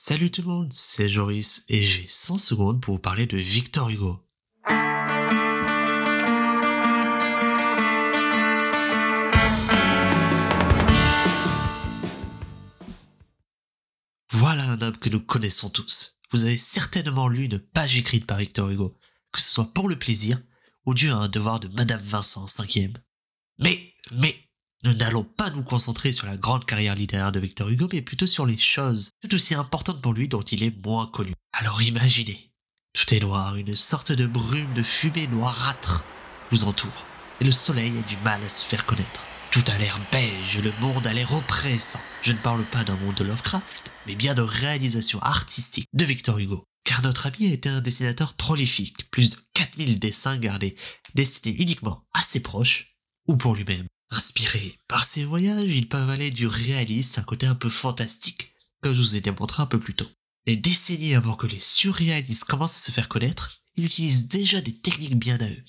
[0.00, 3.90] Salut tout le monde, c'est Joris et j'ai 100 secondes pour vous parler de Victor
[3.90, 4.20] Hugo.
[14.30, 16.20] Voilà un homme que nous connaissons tous.
[16.30, 18.96] Vous avez certainement lu une page écrite par Victor Hugo,
[19.32, 20.38] que ce soit pour le plaisir
[20.86, 22.94] ou dû à un devoir de Madame Vincent 5e.
[23.58, 24.47] Mais, mais,
[24.84, 28.26] nous n'allons pas nous concentrer sur la grande carrière littéraire de Victor Hugo, mais plutôt
[28.26, 31.34] sur les choses tout aussi importantes pour lui dont il est moins connu.
[31.52, 32.52] Alors imaginez,
[32.92, 36.04] tout est noir, une sorte de brume de fumée noirâtre
[36.50, 37.04] vous entoure,
[37.40, 39.26] et le soleil a du mal à se faire connaître.
[39.50, 42.00] Tout a l'air beige, le monde a l'air oppressant.
[42.22, 46.38] Je ne parle pas d'un monde de Lovecraft, mais bien de réalisation artistique de Victor
[46.38, 46.64] Hugo.
[46.84, 50.76] Car notre ami était un dessinateur prolifique, plus de 4000 dessins gardés,
[51.14, 53.86] destinés uniquement à ses proches ou pour lui-même.
[54.10, 58.94] Inspiré par ses voyages, il aller du réalisme à un côté un peu fantastique, comme
[58.94, 60.08] je vous ai démontré un peu plus tôt.
[60.46, 64.74] Des décennies avant que les surréalistes commencent à se faire connaître, il utilise déjà des
[64.74, 65.64] techniques bien à eux.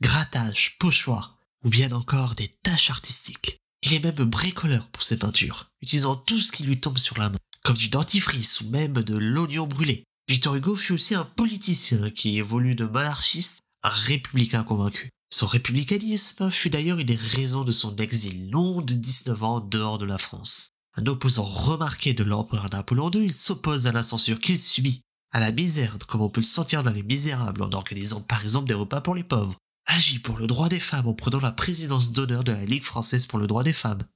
[0.00, 3.58] Grattage, pochoir, ou bien encore des tâches artistiques.
[3.82, 7.28] Il est même bricoleur pour ses peintures, utilisant tout ce qui lui tombe sur la
[7.28, 10.04] main, comme du dentifrice ou même de l'oignon brûlé.
[10.26, 15.10] Victor Hugo fut aussi un politicien qui évolue de monarchiste à républicain convaincu.
[15.34, 19.98] Son républicanisme fut d'ailleurs une des raisons de son exil long de 19 ans dehors
[19.98, 20.68] de la France.
[20.96, 25.00] Un opposant remarqué de l'empereur Napoléon II, il s'oppose à la censure qu'il subit,
[25.32, 28.68] à la misère comme on peut le sentir dans Les Misérables en organisant par exemple
[28.68, 32.12] des repas pour les pauvres, agit pour le droit des femmes en prenant la présidence
[32.12, 34.06] d'honneur de la Ligue française pour le droit des femmes,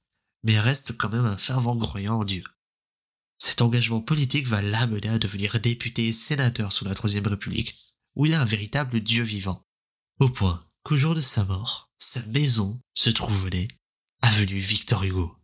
[0.45, 2.45] mais reste quand même un fervent croyant en Dieu.
[3.37, 7.75] Cet engagement politique va l'amener à devenir député et sénateur sous la Troisième République,
[8.15, 9.61] où il est un véritable Dieu vivant.
[10.21, 10.65] Au point
[10.97, 13.67] jour de sa mort, sa maison se trouvait
[14.21, 15.35] avenue Victor Hugo.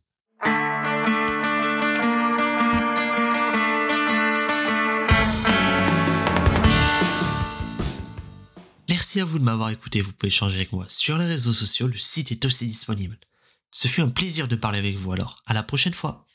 [8.90, 11.88] Merci à vous de m'avoir écouté, vous pouvez échanger avec moi sur les réseaux sociaux,
[11.88, 13.18] le site est aussi disponible.
[13.72, 16.26] Ce fut un plaisir de parler avec vous alors, à la prochaine fois.